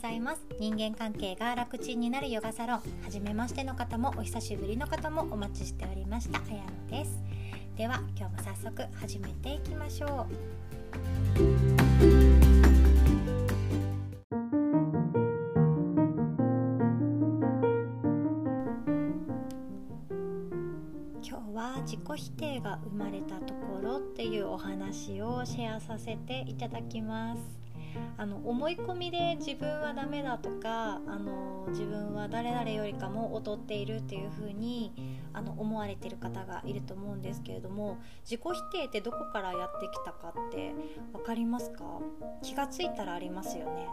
[0.00, 0.40] ざいます。
[0.58, 6.38] 人間関係が楽ちんになるヨガサロン初めましての方もお久しぶりの方もお待ちしておりました。
[6.38, 7.22] あやのです。
[7.76, 10.10] では今日も早速始めていきましょう。
[21.22, 27.59] 今日は自己否定が生まれたところっていうお話をシェアさせていただきます。
[28.16, 34.92] あの思い込みで自分はダメだとかあの自分は誰々よりかも劣っているっていう風に
[35.32, 40.74] あに思われてる方がいると思うんですけれども自己否定ってどこからやってきたかって
[41.12, 41.84] 分かりますか？
[42.42, 43.88] 気がついたらありますよね。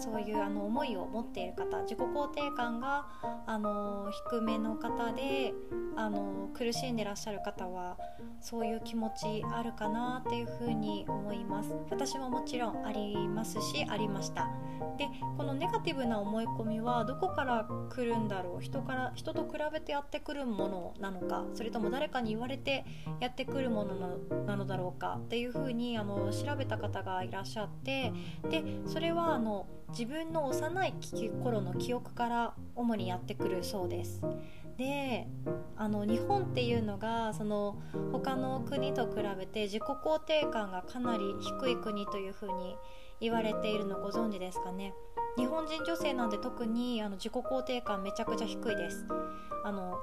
[0.00, 3.06] そういうあの思いを持っている方自己肯定感が
[3.46, 5.54] あの低めの方で
[5.96, 7.96] あの苦しんでらっしゃる方は
[8.40, 11.72] そういう気持ちあるかなっていうふうに思います。
[11.90, 14.48] 私ももちろんありますしありました。
[14.98, 18.60] でこのネガティブな思い込みはどこから来るんだろう？
[18.60, 21.44] 人から人と比べてやってくるものなのか？
[21.54, 22.84] それとも誰かに言われて
[23.20, 23.94] やってくるもの
[24.46, 25.18] なのだろうか？
[25.20, 28.12] っていうふうにあの調べた方がいらっしゃって
[28.48, 30.94] でそれはあの自分の幼い
[31.42, 34.20] 頃の記憶から主にやってくるそうです。
[34.76, 35.28] で
[35.76, 37.80] あの日本っていうのがその
[38.12, 42.76] 他の国と比べて自己肯定感がかなり低い国というふうに
[43.20, 44.94] 言われているのご存知ですかね。
[45.36, 49.06] 日本人女性なんで特にあの自己肯定感めちゃくちゃ低いです。
[49.64, 49.98] あの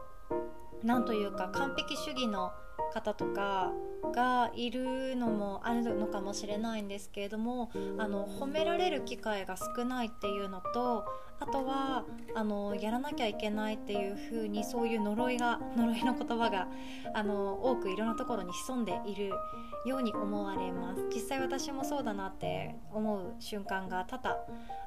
[0.84, 2.52] なんというか完璧主義の
[2.94, 3.72] 方とか
[4.14, 11.06] がいるのもあるのかもしれないんですけれどもあの褒められる機会が少ないっていうのと
[11.42, 16.68] あとはあのやらなきゃいけないっていう風にそういう呪いが 呪いの言葉が
[17.14, 19.32] あの多くいろんなところに潜んでいる
[19.86, 21.08] ように思われます。
[21.14, 24.38] 実際私もそうだなって思う瞬間が多々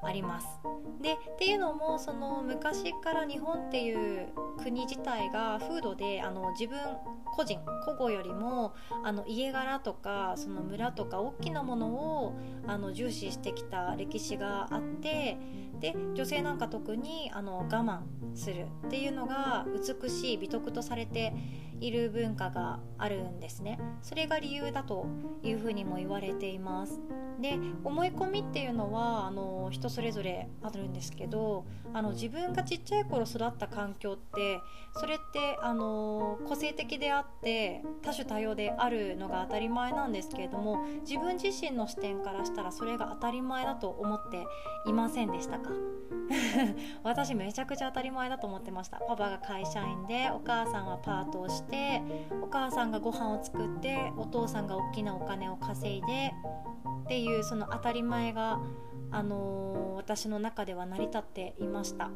[0.02, 0.60] あります。
[1.00, 4.28] でっていうのもその昔から日本っていう
[4.62, 6.78] 国自体が風土であの自分
[7.34, 12.34] 個人個々よりもあの家柄とかその村とか大きなものを
[12.66, 15.36] あの重視してきた歴史があって
[15.80, 18.00] で女性なんか特にあの我慢
[18.34, 19.66] するっていうのが
[20.02, 21.32] 美しい美徳とされて
[21.80, 23.78] いる文化があるんですね。
[24.02, 25.06] それが理由だと
[25.42, 27.00] いうふうにも言われています。
[27.40, 34.60] で思い込みっていうのはあの人それぞれあるんですけどあの自分がちっちゃい頃育った環境って
[34.94, 44.44] それってあの個性的であって多種多様であるのが当たり前なんですけれども自分自身の視点からしたらそれが当たり前だと思って
[44.86, 45.70] いませんでしたか？
[47.02, 48.98] 私めちゃくちゃ当たり前だと思ってました。
[48.98, 52.02] パパが会社員でお母さんはパートをして
[52.42, 56.34] お母さんがご飯を作ってお父さんが大きなお金を稼いで
[57.04, 58.58] っていうその当たり前が、
[59.14, 62.10] あのー、私の中では成り立っていました。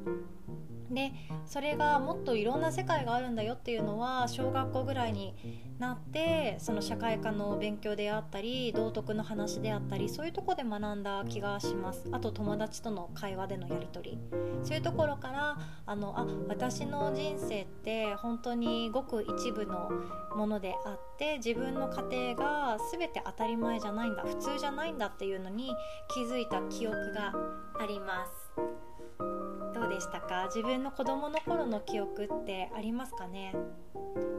[0.91, 1.12] で
[1.44, 5.34] それがもっといろんな世界があるんだよっていうのは小学校ぐらいに
[5.78, 14.19] なってその社会科の勉強であったり道徳の話であったりそういうとこで学んだ気がしますあと友達との会話でのやり取り
[14.62, 19.91] そういうところからあのあ私の人生って本当にごく一部の
[20.34, 25.75] ものであって自分の家庭が全て当たり前じゃないんだ普通じゃないんだっていうのに
[26.15, 27.32] 気づいた記憶憶が
[27.81, 28.32] あります。
[29.75, 30.47] どうでしたか？
[30.47, 33.54] 自分の子供の頃の記憶ってありますかね？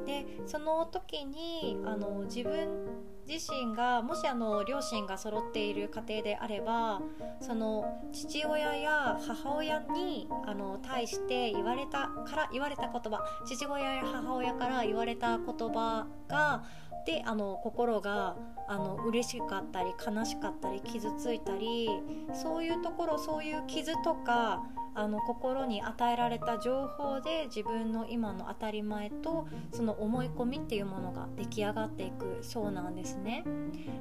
[0.06, 2.88] でその時にあの自分
[3.28, 7.00] 自身がもしあの両親が揃っている家庭であれば
[7.40, 16.64] その父親や母親にあの対して言われたから言われた言葉父親や母親から言われた言葉が
[17.06, 18.36] であの心が
[18.70, 21.90] あの嬉しかったり悲しかったり傷ついたり
[22.34, 24.64] そういうところそういう傷とか
[24.94, 33.44] あの心に与えられた情報で自分の今の当たり前とその思い込みっていうものが出来上がっていくそうなんですね。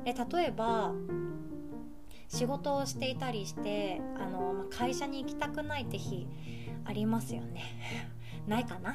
[0.04, 0.93] で例えば
[2.28, 6.26] 仕事をしていたりしてあの、会社に行きたくないって日
[6.84, 7.62] ありますよね。
[8.48, 8.94] ないかな？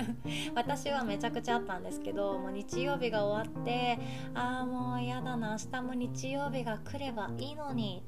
[0.54, 3.98] 私はめちゃくちゃあったんですけどもう日曜日が終わって
[4.34, 8.02] ああもう嫌だな明日も日曜日が来ればいいのに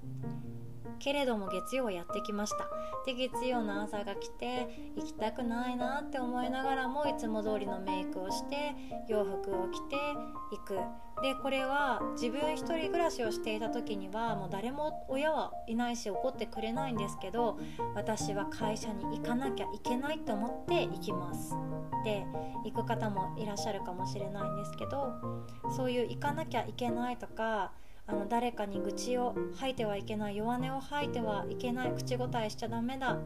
[0.98, 2.68] けれども月曜はやってきました。
[3.06, 8.74] で月曜の朝が来て行きたくないなって思いながらもいつも通りのメイクをして
[9.08, 9.96] 洋服を着て
[10.50, 10.78] 行く。
[11.22, 17.58] でこれは自分一人暮らしをしていた時にはもう誰も親はいないし怒ってくれないんですけど
[17.96, 21.56] 私は会社に行かなきゃいけないと思って行きます。
[22.04, 22.24] で
[22.64, 25.12] 行く方もいらっしゃるかもしれないんですけど
[25.76, 27.72] そういう行かなきゃいけないとか
[28.08, 33.18] あの誰かに愚痴を吐いてはいけない弱音を吐いてはいけない口答えしちゃダメだ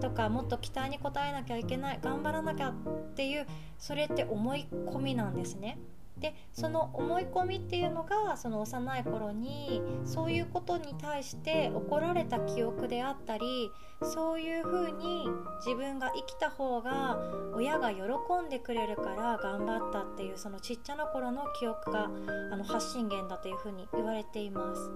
[0.00, 2.74] とかもっと期待に応えなきゃいけない頑張らなきゃっ
[3.14, 3.46] ていう
[3.76, 5.78] それって思い込みなんですね。
[6.24, 13.70] でその思い込みっていうのがその幼い頃にそういうことに対して怒られた記憶であったり
[14.02, 15.26] そういうふうに
[15.66, 17.18] 自分が生きた方が
[17.54, 18.04] 親が喜
[18.46, 24.90] んでくれるから頑張ったっていうそのちっちゃな頃の記憶があの発信源だというふうに言われています。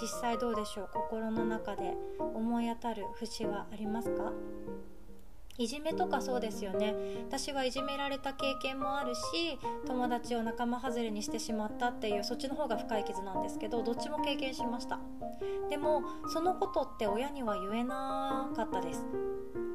[0.00, 0.88] 実際どうでしょう？
[0.92, 4.32] 心の中で思い当たる節はありますか？
[5.58, 6.94] いじめとかそうですよね。
[7.28, 15.00] 私はいじめられた経験もあるし友達を仲間外れにしてしまったっていうそっちの方が深い傷なんですけどどっちも経験しました。
[15.68, 16.02] でも
[16.32, 19.04] そのことって親には言えなかったです。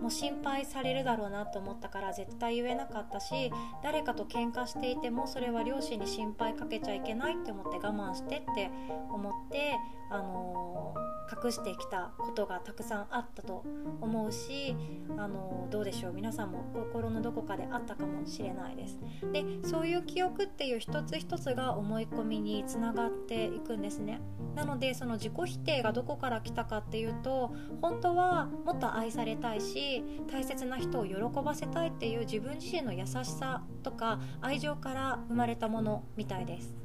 [0.04, 8.70] もう心配されるだろうなと思ったから絶対言えなかったし誰かと喧嘩していてもそれは両親に心配かけちゃいけないって思って我慢してって
[9.10, 9.76] 思って
[10.10, 13.64] あのー、隠してきたことがたくさんあったと
[14.02, 14.76] 思うし、
[15.18, 19.00] あのー、どうでしょう皆さんも心のどこかであったかもしれないです。
[19.32, 24.22] でそういう記憶っていう一つ一つが思い込みにつながっていくんですね。
[24.56, 29.93] なのでその自己否定がどこから来たかっていうと本当はもっと愛されたいし
[30.32, 36.76] 大切な人を喜ばせたいっていう自分自身の優しさとか愛情から生まれたものみたいです。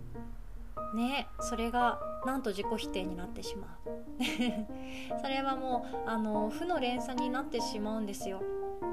[0.95, 3.99] ねそれがなんと自己否定になってしまう。
[5.23, 8.43] それはもうあの負の連鎖になってしまうんですよ。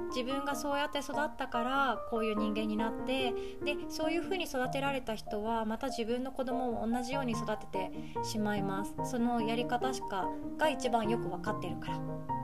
[0.10, 3.34] 自分がそうやって育ったからこういう人間になって
[3.64, 7.92] でそういうふうに育てられた人はまた自分の子供も同じように育てて
[8.24, 8.94] しまいます。
[9.04, 12.35] そのやり方しかが一番よく分かってるから。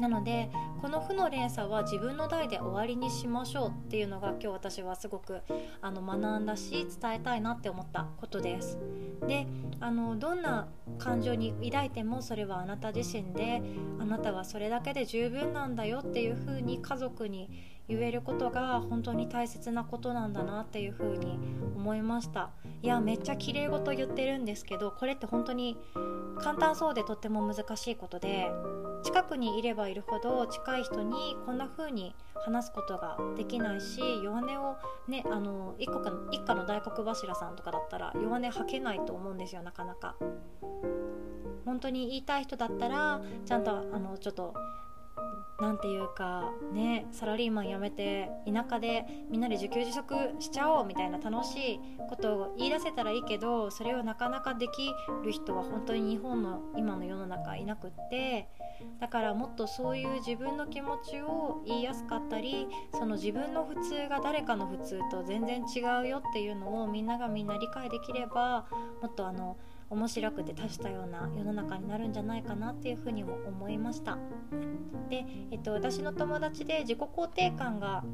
[0.00, 0.50] なので
[0.80, 5.40] この負の連鎖は自分の代で終わりにしましょうっていうのが今日私はすごく
[5.80, 8.78] あの学んだし伝えたいなって思ったことです。
[9.26, 9.46] で
[9.80, 13.62] あのどんな感情に抱いてもそれはあなた自身で
[13.98, 17.50] あなたはそれだけで十分なんだよっていうふうに家族に
[17.88, 21.38] 言えることが本当に大切なことなんだなっていうふうに
[21.76, 22.50] 思いました。
[22.82, 25.76] いやめっちゃ綺麗事言ってるんですけどこれって本当に
[26.38, 28.50] 簡単そうでとっても難しいことで
[29.06, 34.76] 近くにいればいるほど近い人にこんな風に話すことができないし弱音を
[35.06, 40.16] ねあの一家の一家の大黒柱さんとかだったら弱音吐けないと思うんですよなかなか。
[41.64, 44.54] 本当に言いたい人だったらちゃんとあのちょっと
[45.60, 51.80] なんていうかねサラリーマン辞めて田舎でみんなで自給自足しちゃおうみたいな楽しい
[52.10, 54.90] ことを言い出せたらいいけどそれをなかなかでき
[55.24, 58.48] る人は本当に日本の今の世の中いなくって
[59.00, 68.66] だからもっとそういう自分の気持ちを言いやすかったりその自分の普通が誰かの普通と全然違うよっていうのをみんながみんな理解できれば
[69.00, 69.56] もっとあの
[69.88, 74.18] 面白くて多種多様な世の中になるんじゃないかなっていうふうにも思いました。
[75.08, 78.04] で、えっと、私の友達で自己肯定感が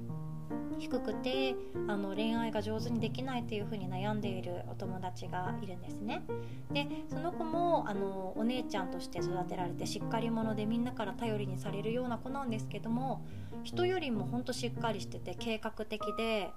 [0.79, 1.55] 低くて
[1.87, 6.23] あの恋愛が上手にできないっていう風に悩んでいるお友達がいるんですね。
[6.73, 13.25] でその子もあのお姉ちゃんとして育てられてしっかり者でみんなから頼りにされるような子なんですけども
[13.63, 16.51] 人よりもほんとしっかりしてて計画的で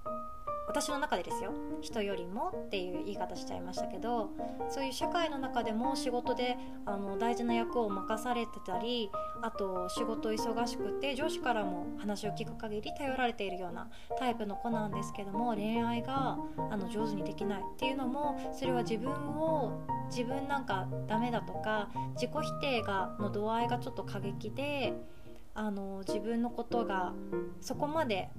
[0.67, 1.51] 私の中でですよ。
[1.81, 4.31] 人よりもっていう言い方しちゃいましたけど
[4.69, 9.11] そういう社会の中でも仕事であの大事な役を任されてたり
[9.41, 16.37] あと仕事忙しくて上司からも話を聞く限り頼られているようなタイプの子なんですけども恋愛が
[16.71, 24.93] あの上手にできないっていうのもそれは自分を自分なんかダメだとか自己否定がの度合いがちょっと過激で
[25.55, 27.13] あの自分のことが
[27.61, 28.29] そこまで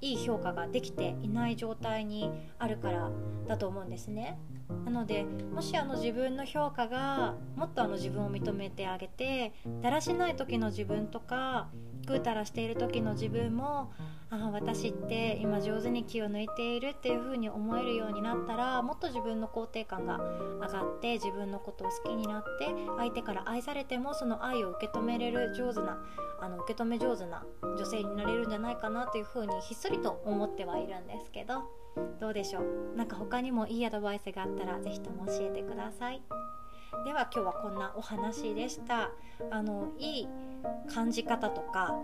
[0.00, 3.10] いい評価ができていない状態にあるから
[3.46, 4.38] だと思うんですね。
[4.86, 5.24] なので
[5.54, 9.52] もしあの自分の評価がもっとあの自分を認めてあげて
[9.82, 11.68] だらしない時の自分とか
[12.06, 13.92] ぐうたらしている時の自分も
[14.30, 20.18] ああ私って今上手に気を抜いているっていう風に思えるようになったらもっと自分の肯定感が
[20.60, 26.02] 上がって自分のことを好きになって相手から愛されてもその愛を受け止めれる上手な
[26.40, 31.64] あの受け止め上手な女性になれるんじゃないかなっていう風にひっそりと思ってはいるんですけど
[32.18, 32.96] どうでしょう？
[32.96, 36.22] なんか他にもいいアドバイスがあったら是非とも教えてください。
[37.04, 39.10] では今日はこんなお話でした
[39.50, 40.28] あのいい
[40.92, 41.94] 感じ方とか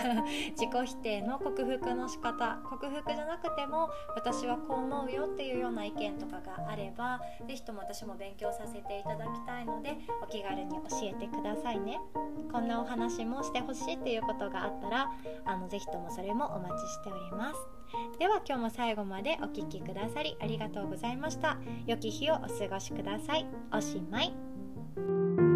[0.56, 12.00] 自己否定の克服の仕方克服じゃなくても私はこう思うよっていうような意見とかがあれば是非とも私も勉強させていただきたいのでお気軽に教えてくださいね。
[12.50, 15.10] こんなお話もしてほしいっていうことがあったら
[15.44, 17.78] あのぜひともそれもお待ちしております。
[18.18, 21.58] では今日も最後までお聴きくださりありがとうございました。
[21.86, 23.46] 良き日をお過ごしください。
[23.72, 25.47] おしまい。